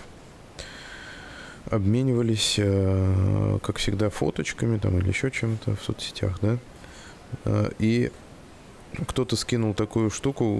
[1.69, 6.57] обменивались, э, как всегда, фоточками там или еще чем-то в соцсетях, да,
[7.79, 8.11] и
[9.07, 10.55] кто-то скинул такую штуку,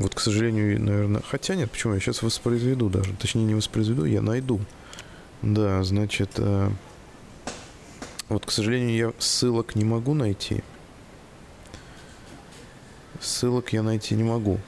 [0.00, 4.22] вот, к сожалению, наверное, хотя нет, почему, я сейчас воспроизведу даже, точнее, не воспроизведу, я
[4.22, 4.60] найду
[5.42, 6.70] Да, значит, э,
[8.28, 10.62] вот, к сожалению, я ссылок не могу найти.
[13.20, 14.58] Ссылок я найти не могу.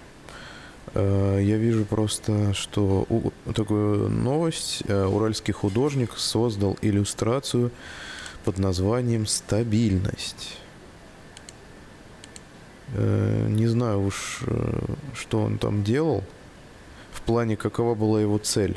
[0.95, 3.07] Э, я вижу просто, что
[3.55, 4.83] такую новость.
[4.87, 7.71] Э, уральский художник создал иллюстрацию
[8.45, 10.59] под названием «Стабильность».
[12.95, 14.43] Э, не знаю уж,
[15.15, 16.25] что он там делал.
[17.13, 18.77] В плане, какова была его цель.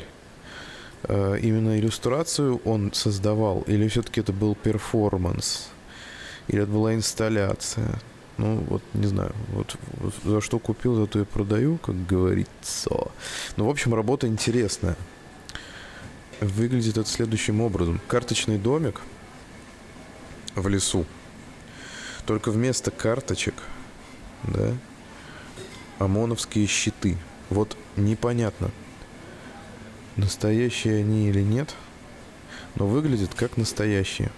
[1.08, 5.68] Именно иллюстрацию он создавал, или все-таки это был перформанс,
[6.46, 7.98] или это была инсталляция.
[8.38, 12.90] Ну, вот, не знаю, вот, вот за что купил, за то и продаю, как говорится.
[13.56, 14.96] Ну, в общем, работа интересная.
[16.40, 18.00] Выглядит это следующим образом.
[18.08, 19.00] Карточный домик
[20.54, 21.06] в лесу.
[22.26, 23.54] Только вместо карточек,
[24.44, 24.72] да,
[25.98, 27.16] ОМОНовские щиты.
[27.50, 28.70] Вот непонятно,
[30.16, 31.74] настоящие они или нет,
[32.76, 34.30] но выглядят как настоящие.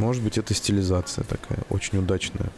[0.00, 2.48] Может быть, это стилизация такая, очень удачная.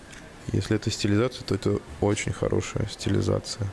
[0.52, 3.66] Если это стилизация, то это очень хорошая стилизация.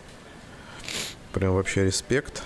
[1.33, 2.41] Прям вообще респект.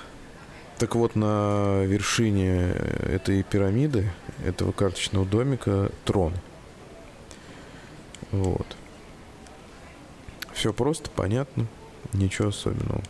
[0.79, 4.11] Так вот, на вершине этой пирамиды,
[4.45, 6.33] этого карточного домика, трон.
[8.31, 8.75] Вот.
[10.51, 11.67] Все просто, понятно,
[12.11, 13.01] ничего особенного.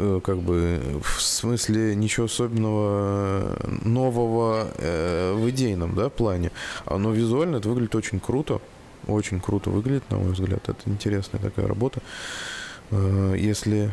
[0.00, 6.52] Э, как бы в смысле ничего особенного э, нового э, в идейном да, плане.
[6.84, 8.60] Оно визуально это выглядит очень круто.
[9.08, 10.68] Очень круто выглядит, на мой взгляд.
[10.68, 12.00] Это интересная такая работа.
[12.92, 13.90] Э, если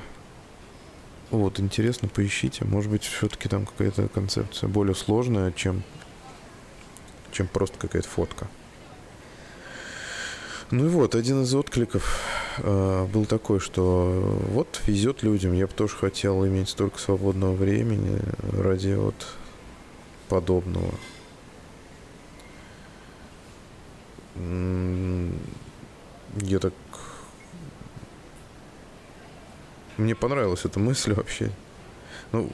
[1.32, 2.66] вот интересно, поищите.
[2.66, 5.82] Может быть, все-таки там какая-то концепция более сложная, чем,
[7.32, 8.48] чем просто какая-то фотка.
[10.70, 12.22] Ну и вот, один из откликов
[12.58, 15.54] э, был такой, что вот везет людям.
[15.54, 18.20] Я бы тоже хотел иметь столько свободного времени
[18.52, 19.16] ради вот
[20.30, 20.92] подобного.
[26.42, 26.74] Я так...
[29.98, 31.52] Мне понравилась эта мысль вообще.
[32.34, 32.52] Ну,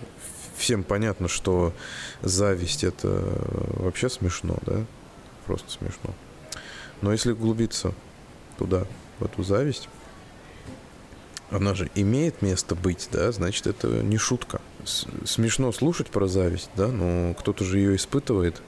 [0.56, 1.74] всем понятно, что
[2.22, 3.08] зависть это
[3.78, 4.86] вообще смешно, да?
[5.48, 6.14] Просто смешно.
[7.02, 7.96] Но если углубиться
[8.62, 8.86] туда,
[9.20, 9.90] в эту зависть,
[11.50, 14.62] она же имеет место быть, да, значит, это не шутка.
[14.86, 18.62] Смешно слушать про зависть, да, но кто-то же ее испытывает.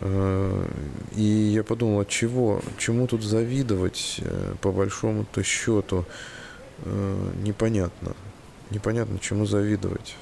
[0.00, 0.68] Э,
[1.16, 6.04] и я подумал, от чего, чему тут завидовать, э, по большому-то счету,
[6.84, 8.14] э, непонятно.
[8.70, 10.14] Непонятно, чему завидовать.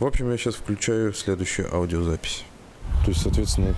[0.00, 2.44] В общем, я сейчас включаю следующую аудиозапись.
[3.04, 3.74] То есть, соответственно,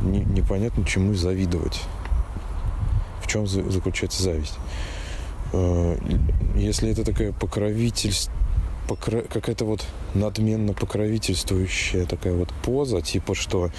[0.00, 1.80] не, непонятно, чему завидовать.
[3.22, 4.58] В чем заключается зависть.
[5.52, 5.96] Э,
[6.56, 8.32] если это такая покровительство,
[8.88, 9.22] покро...
[9.22, 13.70] какая-то вот надменно покровительствующая такая вот поза, типа что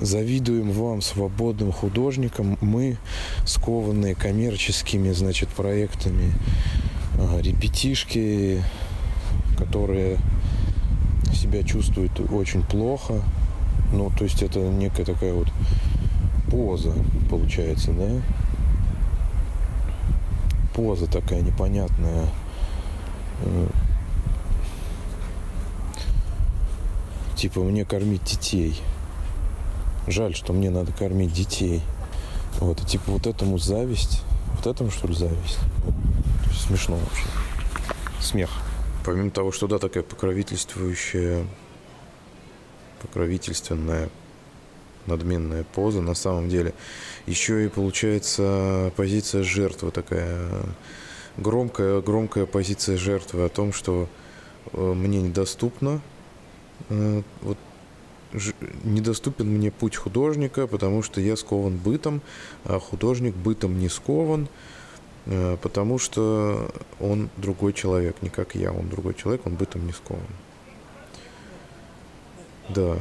[0.00, 2.96] завидуем вам, свободным художникам, мы,
[3.46, 6.32] скованные коммерческими, значит, проектами,
[7.40, 8.62] ребятишки,
[9.56, 10.18] которые
[11.32, 13.22] себя чувствуют очень плохо,
[13.92, 15.48] ну, то есть это некая такая вот
[16.50, 16.92] поза
[17.28, 18.08] получается, да?
[20.74, 22.26] Поза такая непонятная.
[23.42, 23.68] Э,
[27.36, 28.80] типа мне кормить детей.
[30.06, 31.82] Жаль, что мне надо кормить детей.
[32.60, 34.22] Вот, и типа вот этому зависть.
[34.56, 35.58] Вот этому, что ли, зависть?
[36.54, 37.26] Смешно вообще.
[38.20, 38.50] Смех.
[39.04, 41.44] Помимо того, что да, такая покровительствующая
[43.02, 44.08] покровительственная
[45.06, 46.74] надменная поза на самом деле.
[47.26, 50.48] Еще и получается позиция жертвы такая
[51.36, 54.08] громкая, громкая позиция жертвы о том, что
[54.72, 56.00] э, мне недоступно,
[56.88, 57.58] э, вот
[58.84, 62.22] недоступен мне путь художника, потому что я скован бытом,
[62.64, 64.48] а художник бытом не скован,
[65.26, 69.92] э, потому что он другой человек, не как я, он другой человек, он бытом не
[69.92, 70.22] скован.
[72.68, 72.96] Да.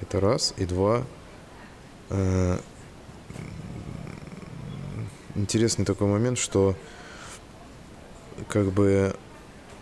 [0.00, 0.54] Это раз.
[0.56, 1.04] И два.
[2.10, 2.58] Э,
[5.34, 6.74] интересный такой момент, что
[8.48, 9.14] как бы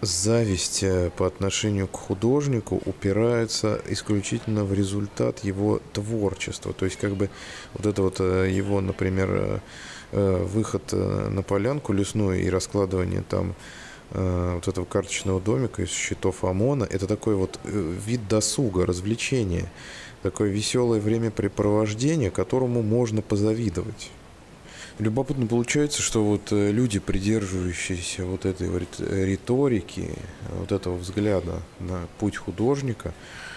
[0.02, 6.72] зависть э, по отношению к художнику упирается исключительно в результат его творчества.
[6.72, 7.30] То есть как бы
[7.74, 9.60] вот это вот э, его, например,
[10.12, 13.79] выход на полянку лесную и раскладывание там Э,
[14.12, 16.84] вот этого карточного домика из счетов ОМОНа.
[16.84, 19.70] Это такой вот э, вид досуга, развлечения,
[20.22, 24.10] такое веселое времяпрепровождение, которому можно позавидовать.
[24.98, 28.68] Любопытно получается, что вот э, люди, придерживающиеся вот этой
[28.98, 30.10] риторики,
[30.58, 33.14] вот этого взгляда на путь художника,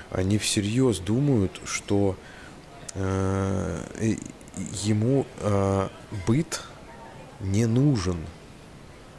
[0.09, 2.15] они всерьез думают, что
[2.93, 4.15] э,
[4.83, 5.89] ему э,
[6.27, 6.61] быт
[7.41, 8.17] не нужен,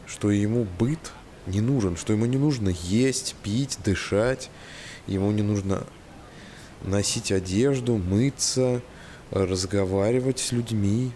[0.07, 1.13] что ему быт
[1.47, 4.51] не нужен, что ему не нужно есть, пить, дышать,
[5.07, 5.85] ему не нужно
[6.83, 8.83] носить одежду, мыться,
[9.31, 11.13] разговаривать с людьми,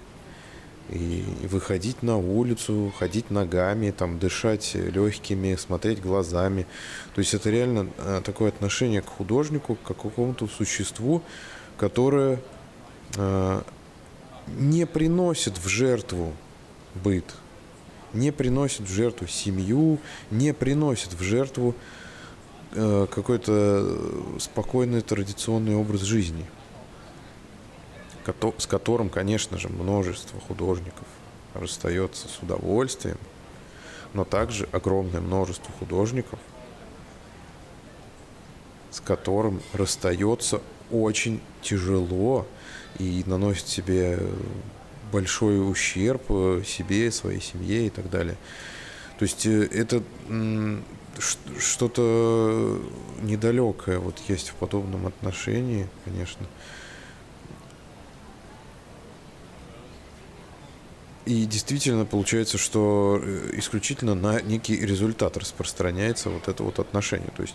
[0.90, 6.66] и выходить на улицу, ходить ногами, там, дышать легкими, смотреть глазами.
[7.14, 11.22] То есть это реально э, такое отношение к художнику, к какому-то существу,
[11.76, 12.40] которое
[13.16, 13.62] э,
[14.56, 16.32] не приносит в жертву
[16.94, 17.34] быт,
[18.12, 19.98] не приносит в жертву семью,
[20.30, 21.74] не приносит в жертву
[22.72, 23.98] э, какой-то
[24.38, 26.46] спокойный традиционный образ жизни–
[28.58, 31.06] с которым, конечно же, множество художников
[31.54, 33.18] расстается с удовольствием,
[34.14, 36.38] но также огромное множество художников,
[38.90, 42.46] с которым расстается очень тяжело
[42.98, 44.18] и наносит себе
[45.12, 46.22] большой ущерб
[46.66, 48.36] себе, своей семье и так далее.
[49.18, 50.02] То есть э, это
[51.58, 52.80] что-то
[53.22, 56.46] недалекое вот есть в подобном отношении, конечно.
[61.28, 67.30] И действительно получается, что э, исключительно на некий результат распространяется вот это вот отношение.
[67.36, 67.54] То есть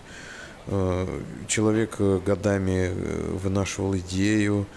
[0.68, 2.92] э, человек э, годами
[3.32, 4.68] вынашивал идею,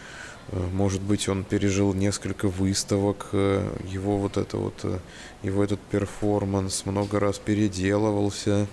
[0.53, 5.03] может быть, он пережил несколько выставок, его вот это вот,
[5.43, 8.67] его этот перформанс много раз переделывался,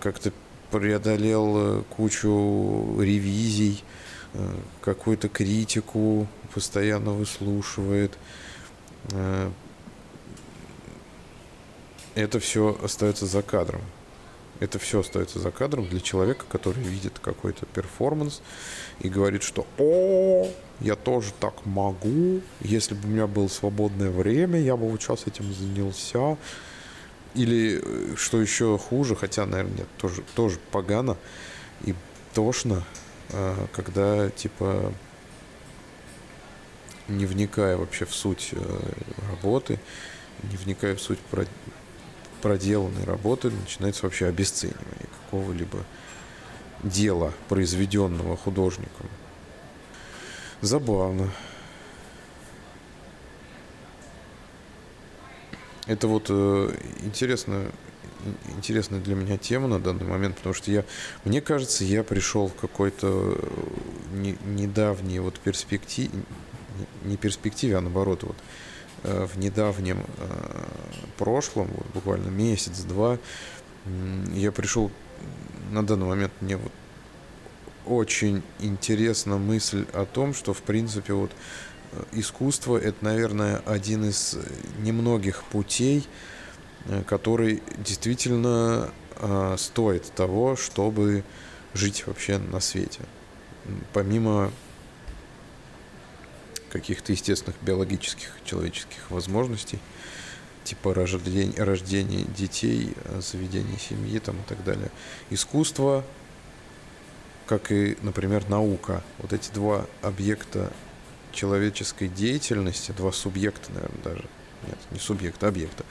[0.00, 0.32] как-то
[0.70, 3.84] преодолел кучу ревизий,
[4.80, 8.18] какую-то критику постоянно выслушивает–
[9.12, 9.50] Э,
[12.14, 13.82] это все остается за кадром.
[14.58, 18.40] Это все остается за кадром для человека, который видит какой-то перформанс
[19.00, 20.48] и говорит, что «О,
[20.80, 25.26] я тоже так могу, если бы у меня было свободное время, я бы вот сейчас
[25.26, 26.38] этим занялся».
[27.34, 31.18] Или, э, что еще хуже, хотя, наверное, нет, тоже, тоже погано
[31.84, 31.94] и
[32.32, 32.82] тошно,
[33.28, 34.90] э, когда, типа,
[37.08, 38.78] не вникая вообще в суть э,
[39.30, 39.78] работы,
[40.50, 41.18] не вникая в суть
[42.46, 45.80] проделанной работы, начинается вообще обесценивание какого-либо
[46.84, 49.08] дела, произведенного художником.
[50.60, 51.28] Забавно.
[55.88, 57.64] Это вот э, интересно,
[58.56, 60.84] интересная для меня тема на данный момент, потому что я,
[61.24, 63.48] мне кажется, я пришел в какой-то э,
[64.12, 66.12] не, недавний вот перспектив,
[67.02, 68.36] не перспективе, а наоборот, вот
[69.06, 70.64] в недавнем э,
[71.16, 73.18] прошлом, вот буквально месяц-два,
[74.34, 74.90] я пришел
[75.70, 76.72] на данный момент мне вот
[77.86, 81.30] очень интересна мысль о том, что в принципе вот
[81.92, 84.36] э, искусство это, наверное, один из
[84.80, 86.06] немногих путей,
[87.06, 88.90] который действительно
[89.56, 91.24] стоит того, чтобы
[91.74, 93.00] жить вообще на свете.
[93.92, 94.52] Помимо
[96.78, 99.78] каких-то естественных биологических человеческих возможностей,
[100.64, 104.90] типа рождения, рождения детей, заведения семьи там, и так далее.
[105.30, 106.04] Искусство,
[107.46, 109.02] как и, например, наука.
[109.18, 110.72] Вот эти два объекта
[111.32, 114.24] человеческой деятельности, два субъекта, наверное, даже.
[114.66, 115.84] Нет, не субъекта, а объекта.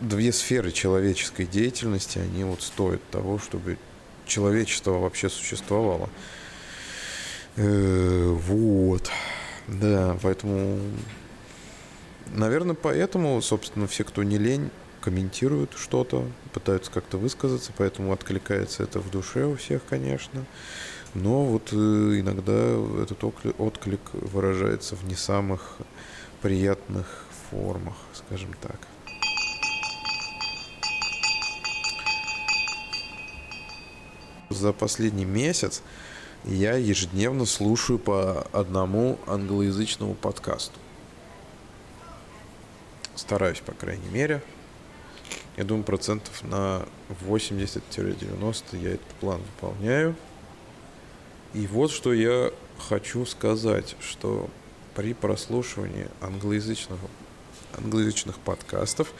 [0.00, 3.78] Две сферы человеческой деятельности, они вот стоят того, чтобы
[4.26, 6.08] человечество вообще существовало.
[7.56, 9.10] Э, вот.
[9.68, 10.78] Да, поэтому,
[12.26, 19.00] наверное, поэтому, собственно, все, кто не лень, комментируют что-то, пытаются как-то высказаться, поэтому откликается это
[19.00, 20.44] в душе у всех, конечно.
[21.14, 22.52] Но вот э, иногда
[23.02, 23.22] этот
[23.58, 25.76] отклик выражается в не самых
[26.40, 28.78] приятных формах, скажем так.
[34.50, 35.82] За последний месяц
[36.44, 40.78] я ежедневно слушаю по одному англоязычному подкасту.
[43.14, 44.42] Стараюсь, по крайней мере.
[45.56, 46.84] Я думаю, процентов на
[47.26, 50.16] 80-90 я этот план выполняю.
[51.54, 54.50] И вот что я хочу сказать, что
[54.94, 57.00] при прослушивании англоязычного
[57.76, 59.12] англоязычных подкастов.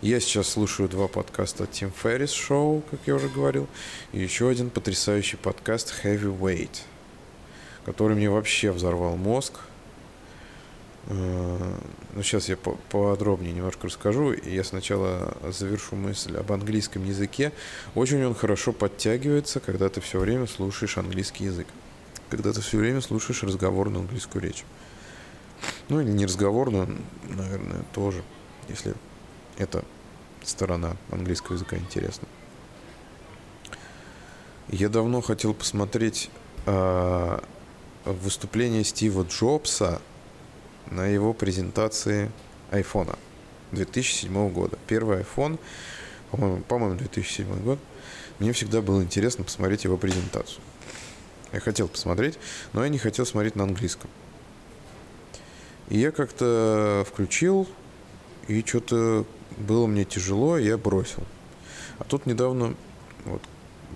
[0.00, 3.66] Я сейчас слушаю два подкаста Тим Феррис Шоу, как я уже говорил,
[4.12, 6.82] и еще один потрясающий подкаст Heavyweight,
[7.84, 9.60] который мне вообще взорвал мозг.
[11.06, 11.74] Э,
[12.14, 14.32] ну, сейчас я подробнее немножко расскажу.
[14.32, 17.52] Я сначала завершу мысль об английском языке.
[17.94, 21.66] Очень он хорошо подтягивается, когда ты все время слушаешь английский язык.
[22.28, 24.64] Когда ты все время слушаешь разговорную английскую речь.
[25.88, 28.22] Ну, или не разговорную, наверное, тоже,
[28.68, 28.94] если
[29.56, 29.84] эта
[30.42, 32.28] сторона английского языка интересна.
[34.68, 36.30] Я давно хотел посмотреть
[36.66, 37.38] э,
[38.04, 40.00] выступление Стива Джобса
[40.90, 42.30] на его презентации
[42.70, 43.16] айфона
[43.72, 44.78] 2007 года.
[44.86, 45.58] Первый iPhone,
[46.30, 47.78] по-моему, по-моему, 2007 год.
[48.38, 50.60] Мне всегда было интересно посмотреть его презентацию.
[51.52, 52.38] Я хотел посмотреть,
[52.74, 54.10] но я не хотел смотреть на английском.
[55.88, 57.66] И я как-то включил,
[58.46, 59.24] и что-то
[59.56, 61.22] было мне тяжело, и я бросил.
[61.98, 62.74] А тут недавно,
[63.24, 63.42] вот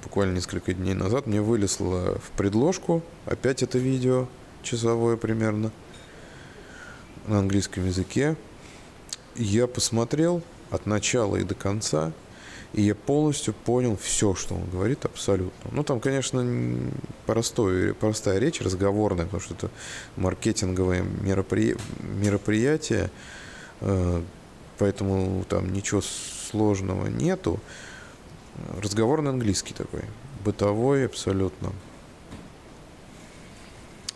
[0.03, 4.29] буквально несколько дней назад, мне вылезло в предложку опять это видео,
[4.63, 5.71] часовое примерно–
[7.27, 8.37] на английском языке.
[9.35, 12.13] Я посмотрел от начала и до конца,
[12.73, 15.71] и я полностью понял все, что он говорит, абсолютно.
[15.73, 16.45] Ну, там, конечно,
[17.27, 19.71] простой, простая речь, разговорная, потому что это
[20.17, 21.77] маркетинговое меропри...
[22.01, 23.11] мероприятие,
[23.81, 24.23] э,
[24.79, 27.61] поэтому там ничего сложного нету.
[28.81, 30.03] Разговорный английский такой,
[30.45, 31.73] бытовой абсолютно.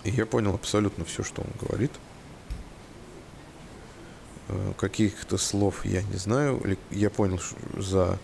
[0.05, 1.93] И я понял абсолютно все, что он говорит–
[4.77, 6.79] каких-то слов я не знаю.
[6.91, 7.41] Я понял
[7.77, 8.19] за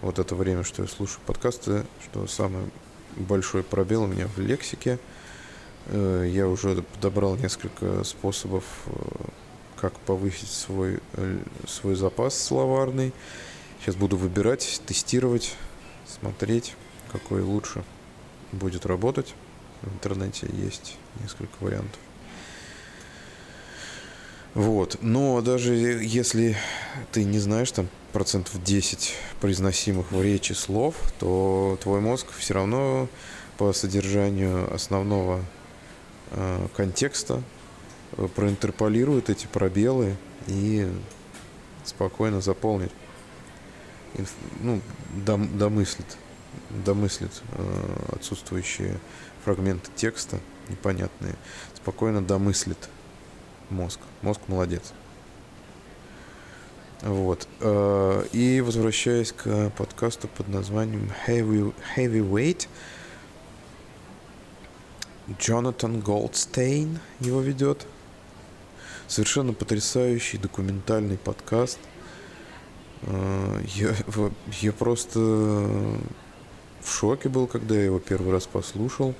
[0.00, 2.70] вот это время, что я слушаю подкасты, что самый
[3.16, 4.98] большой пробел у меня в лексике.
[5.86, 8.90] Э, я уже подобрал несколько способов, э,
[9.76, 10.98] как повысить свой,
[11.66, 13.12] свой запас словарный.
[13.80, 15.54] Сейчас буду выбирать, тестировать,
[16.06, 16.74] смотреть,
[17.12, 17.84] какой лучше
[18.50, 19.34] будет работать.
[19.82, 22.00] В интернете есть несколько вариантов.
[24.54, 24.98] Вот.
[25.02, 26.56] Но даже если
[27.12, 33.08] ты не знаешь там процентов 10 произносимых в речи слов, то твой мозг все равно
[33.58, 35.44] по содержанию основного
[36.30, 37.42] э, контекста
[38.16, 40.88] э, проинтерполирует эти пробелы и
[41.84, 42.92] спокойно заполнит,
[44.14, 44.80] инф, ну,
[45.24, 46.16] дом, домыслит,
[46.70, 48.98] домыслит э, отсутствующие
[49.44, 50.38] фрагменты текста
[50.68, 51.34] непонятные,
[51.74, 52.88] спокойно домыслит
[53.70, 54.00] мозг.
[54.22, 54.92] Мозг молодец.
[57.02, 57.46] Вот.
[57.60, 62.66] Э, и возвращаясь к подкасту под названием Heavy, Heavyweight,
[65.38, 67.86] Джонатан Голдстейн его ведет.
[69.06, 71.78] Совершенно потрясающий документальный подкаст.
[73.02, 73.94] Э, я,
[74.60, 79.14] я просто в шоке был, когда я его первый раз послушал.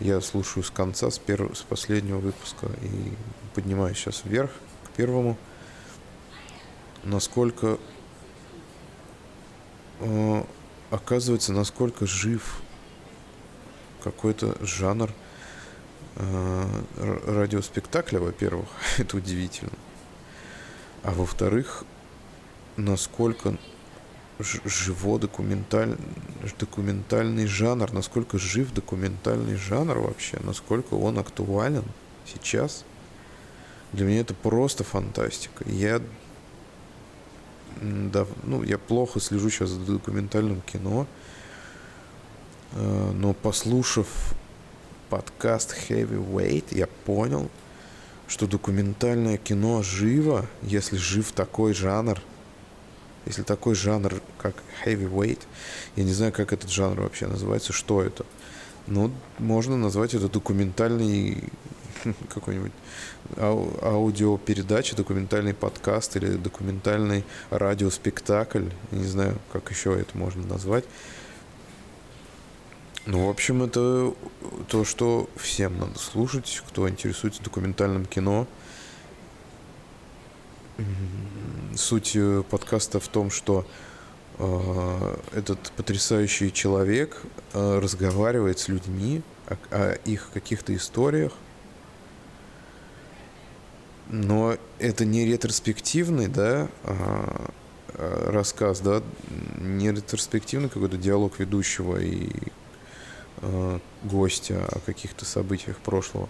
[0.00, 1.56] Я слушаю с конца, с, перв...
[1.56, 3.12] с последнего выпуска и
[3.54, 4.50] поднимаюсь сейчас вверх
[4.84, 5.36] к первому.
[7.04, 7.78] Насколько
[10.00, 10.44] э,
[10.90, 12.60] оказывается, насколько жив
[14.02, 15.12] какой-то жанр
[16.16, 16.82] э,
[17.26, 18.68] радиоспектакля, во-первых,
[18.98, 19.72] это удивительно.
[21.04, 21.84] А во-вторых,
[22.76, 23.56] насколько
[24.38, 25.96] живо документаль...
[26.58, 31.84] документальный жанр, насколько жив документальный жанр вообще, насколько он актуален
[32.26, 32.84] сейчас.
[33.92, 35.64] Для меня это просто фантастика.
[35.68, 36.00] Я
[37.80, 41.06] да, ну, я плохо слежу сейчас за документальным кино,
[42.72, 44.34] э, но послушав
[45.10, 47.50] подкаст Heavyweight, я понял,
[48.28, 52.20] что документальное кино живо, если жив такой жанр–
[53.26, 54.54] если такой жанр, как
[54.84, 55.40] heavyweight,
[55.96, 58.24] я не знаю, как этот жанр вообще называется, что это.
[58.86, 61.44] Ну, можно назвать это документальный
[62.28, 62.72] какой-нибудь
[63.36, 68.66] ау- аудиопередача, документальный подкаст или документальный радиоспектакль.
[68.90, 70.84] Я не знаю, как еще это можно назвать.
[73.06, 74.14] Ну, в общем, это
[74.68, 78.46] то, что всем надо слушать, кто интересуется документальным кино
[81.76, 83.66] суть э, подкаста в том, что
[84.38, 87.22] э, этот потрясающий человек
[87.52, 89.22] э, разговаривает с людьми
[89.70, 91.32] о, их каких-то историях,
[94.08, 97.50] но это не ретроспективный, да, а,
[97.94, 99.02] а рассказ, да,
[99.58, 102.30] не ретроспективный какой-то диалог ведущего и
[104.02, 106.28] гостя о каких-то событиях прошлого,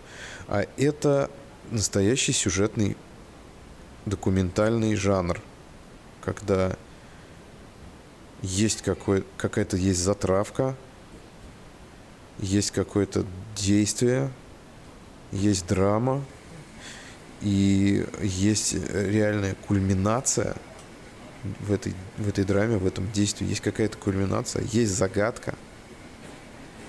[0.49, 1.31] а это
[1.71, 2.97] настоящий сюжетный
[4.07, 5.41] документальный жанр,
[6.23, 6.77] когда
[8.43, 10.77] есть какой, какая-то есть затравка,
[12.39, 13.25] есть какое-то
[13.57, 14.31] действие,
[15.33, 16.25] есть драма,
[17.45, 20.57] И есть реальная кульминация
[21.61, 23.47] в этой, в этой драме, в этом действии.
[23.47, 25.55] Есть какая-то кульминация, есть загадка,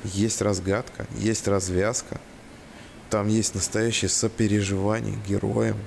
[0.06, 2.22] есть разгадка, есть развязка.
[3.10, 5.78] Там есть настоящее сопереживание героям.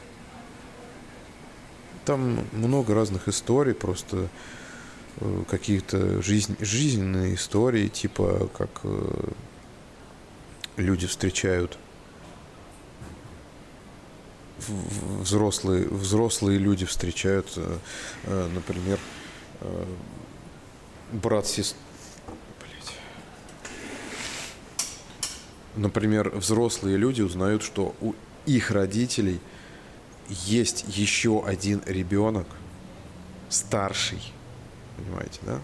[2.08, 4.30] Там много разных историй, просто
[5.20, 9.30] э, какие-то жизнь, жизненные истории, типа как э,
[10.78, 11.76] люди встречают
[15.20, 18.98] взрослые, взрослые люди встречают, э, например,
[21.12, 21.78] брат сестра.
[25.76, 28.14] Например, взрослые люди узнают, что у
[28.46, 29.40] их родителей
[30.28, 32.46] есть еще один ребенок,
[33.48, 34.20] старший.
[34.96, 35.60] Понимаете, да?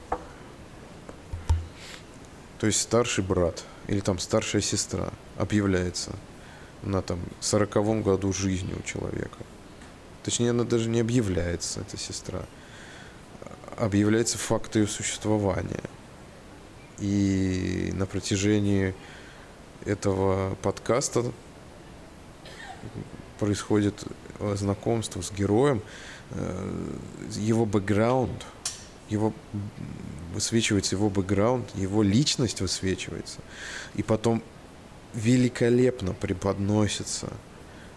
[2.58, 6.12] То есть старший брат или там старшая сестра объявляется
[6.82, 9.38] на там сороковом году жизни у человека.
[10.22, 12.42] Точнее, она даже не объявляется, эта сестра.
[13.76, 15.82] Объявляется факт ее существования.
[16.98, 18.94] И на протяжении
[19.84, 21.32] этого подкаста
[23.38, 24.04] происходит
[24.54, 25.82] знакомство с героем,
[26.30, 26.86] э,
[27.36, 28.44] его бэкграунд,
[29.08, 29.32] его
[30.32, 33.40] высвечивается его бэкграунд, его личность высвечивается.
[33.94, 34.42] И потом
[35.14, 37.32] великолепно преподносится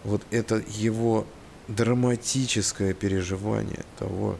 [0.04, 1.26] вот это его
[1.66, 4.38] драматическое переживание того,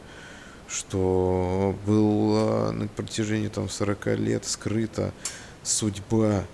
[0.67, 5.13] что была на протяжении там 40 лет скрыта
[5.63, 6.45] судьба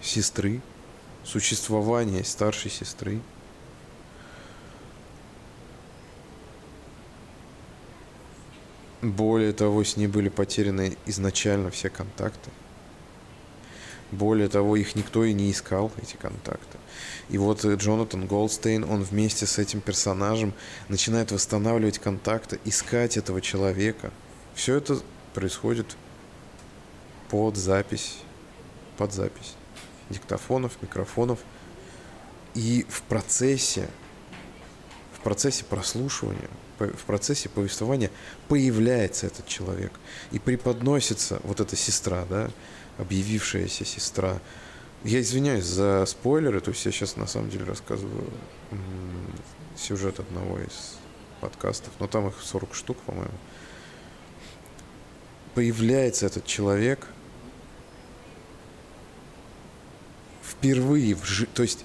[0.00, 0.60] сестры,
[1.30, 3.20] существование старшей сестры.
[9.00, 12.50] Более того, с ней были потеряны изначально все контакты.
[14.10, 16.78] Более того, их никто и не искал, эти контакты.
[17.28, 20.52] И вот Джонатан Голдстейн, он вместе с этим персонажем
[20.88, 24.10] начинает восстанавливать контакты, искать этого человека.
[24.54, 24.98] Все это
[25.32, 25.96] происходит
[27.28, 28.16] под запись,
[28.98, 29.54] под запись
[30.10, 31.38] диктофонов, микрофонов.
[32.54, 33.88] И в процессе,
[35.14, 38.10] в процессе прослушивания, в процессе повествования
[38.48, 39.92] появляется этот человек.
[40.32, 42.50] И преподносится вот эта сестра, да,
[42.98, 44.40] объявившаяся сестра.
[45.04, 48.30] Я извиняюсь за спойлеры, то есть я сейчас на самом деле рассказываю
[49.76, 50.96] сюжет одного из
[51.40, 53.32] подкастов, но там их 40 штук, по-моему.
[55.54, 57.06] Появляется этот человек
[60.50, 61.84] впервые в то есть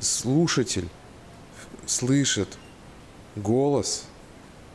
[0.00, 0.88] слушатель
[1.86, 2.58] слышит
[3.36, 4.04] голос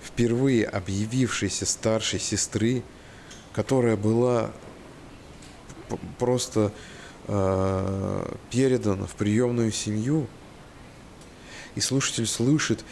[0.03, 2.83] впервые объявившейся старшей сестры,
[3.53, 4.51] которая была
[6.17, 6.71] просто
[7.27, 10.27] э, передано в приемную семью,
[11.75, 12.83] и слушатель слышит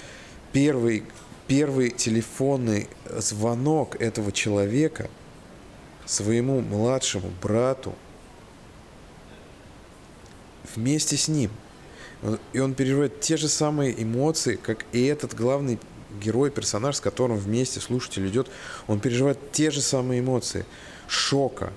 [0.52, 1.04] первый,
[1.48, 5.10] первый телефонный звонок этого человека
[6.06, 7.96] своему младшему брату
[10.78, 11.52] вместе с ним.
[12.54, 15.80] И он переживает те же самые эмоции, как и этот главный
[16.22, 18.48] герой, персонаж, с которым вместе слушатель идет.
[18.88, 20.66] Он переживает те же самые эмоции
[21.08, 21.74] шока,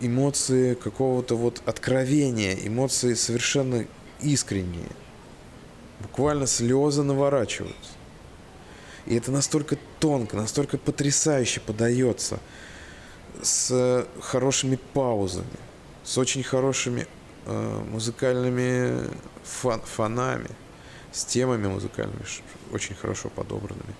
[0.00, 3.86] эмоции какого-то вот откровения, эмоции совершенно
[4.22, 4.88] искренние.
[6.00, 7.92] Буквально слезы наворачиваются.
[9.06, 12.40] И это настолько тонко, настолько потрясающе подается,
[13.42, 15.46] с хорошими паузами,
[16.04, 17.06] с очень хорошими
[17.46, 19.10] музыкальными
[19.42, 20.48] фон, фонами,
[21.12, 22.24] с темами музыкальными,
[22.72, 23.94] очень хорошо подобранными.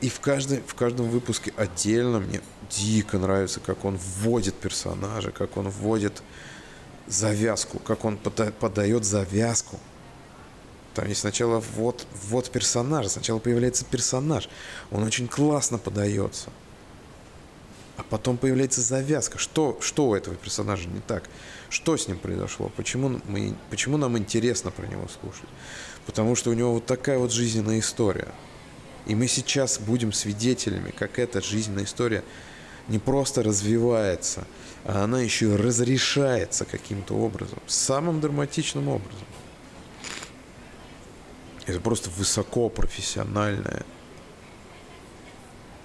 [0.00, 2.40] И в, каждой, в каждом выпуске отдельно мне
[2.70, 6.22] дико нравится, как он вводит персонажа, как он вводит
[7.08, 9.80] завязку, как он подает завязку.
[10.94, 14.48] Там есть сначала ввод, ввод персонажа, сначала появляется персонаж,
[14.90, 16.50] он очень классно подается.
[17.98, 19.38] А потом появляется завязка.
[19.38, 21.28] Что, что у этого персонажа не так?
[21.68, 22.70] Что с ним произошло?
[22.76, 25.48] Почему, мы, почему нам интересно про него слушать?
[26.06, 28.28] Потому что у него вот такая вот жизненная история.
[29.06, 32.22] И мы сейчас будем свидетелями, как эта жизненная история
[32.86, 34.46] не просто развивается,
[34.84, 39.26] а она еще разрешается каким-то образом, самым драматичным образом.
[41.66, 43.84] Это просто высоко профессиональное.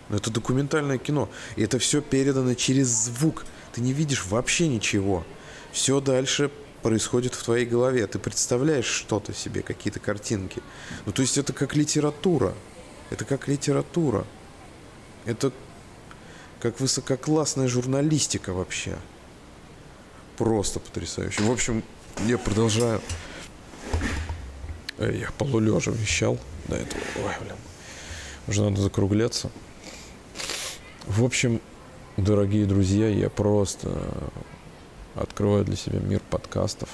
[0.10, 1.30] Но это документальное кино.
[1.56, 3.46] И это все передано через звук.
[3.74, 5.26] Ты не видишь вообще ничего.
[5.72, 6.52] Все дальше
[6.82, 8.06] происходит в твоей голове.
[8.08, 10.62] Ты представляешь что-то себе, какие-то картинки.
[11.06, 12.54] Ну, то есть это как литература.
[13.10, 14.26] Это как литература.
[15.26, 15.52] Это
[16.60, 18.98] как высококлассная журналистика вообще.
[20.38, 21.44] Просто потрясающе.
[21.44, 21.84] В общем,
[22.28, 23.02] Я продолжаю.
[25.00, 26.38] Я полулежа вещал
[26.68, 27.02] до этого.
[27.18, 27.56] Ой, блин.
[28.48, 29.50] Уже надо закругляться.
[31.06, 31.60] В общем,
[32.16, 33.90] дорогие друзья, я просто
[35.16, 36.88] открываю для себя мир подкастов.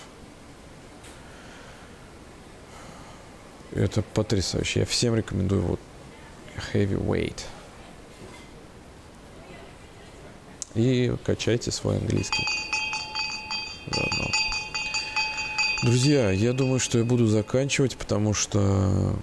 [3.71, 4.79] Это потрясающе.
[4.79, 5.79] Я всем рекомендую вот
[6.73, 7.39] Heavyweight.
[10.73, 12.47] И качайте свой английский.
[13.91, 14.25] Заодно.
[15.83, 19.15] Друзья, я думаю, что я буду заканчивать, потому что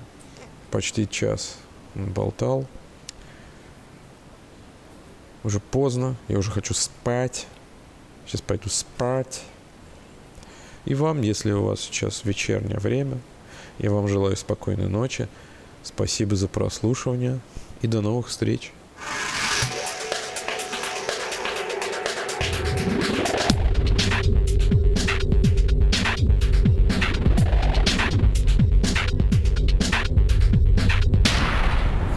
[0.71, 1.57] почти час
[1.97, 2.67] болтал.
[5.47, 7.47] Уже поздно, я уже хочу спать.
[8.27, 9.45] Сейчас пойду спать.
[10.85, 13.21] И вам, если у вас сейчас вечернее время,
[13.79, 15.29] я вам желаю спокойной ночи.
[15.85, 17.39] Спасибо за прослушивание
[17.81, 18.73] и до новых встреч.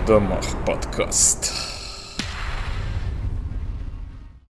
[0.01, 1.38] В домах подкаст.